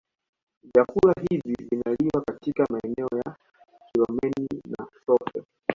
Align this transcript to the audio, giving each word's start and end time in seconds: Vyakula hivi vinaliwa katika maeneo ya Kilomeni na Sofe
Vyakula 0.73 1.13
hivi 1.29 1.53
vinaliwa 1.69 2.23
katika 2.27 2.65
maeneo 2.69 3.09
ya 3.25 3.35
Kilomeni 3.93 4.47
na 4.77 4.87
Sofe 5.05 5.43